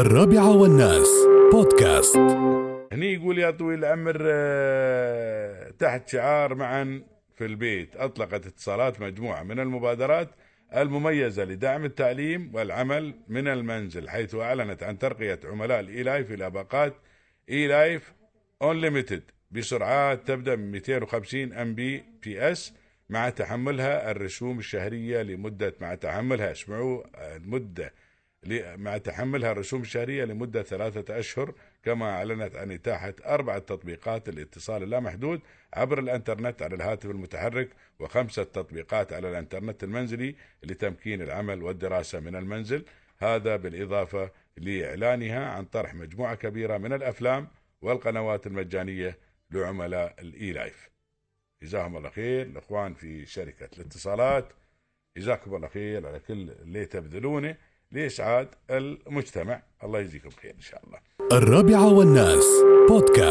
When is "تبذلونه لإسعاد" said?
56.86-58.48